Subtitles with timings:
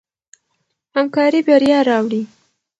[0.95, 2.21] همکاري بریا راوړي.